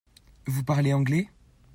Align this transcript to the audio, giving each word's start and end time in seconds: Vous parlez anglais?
Vous 0.47 0.63
parlez 0.63 0.93
anglais? 0.95 1.29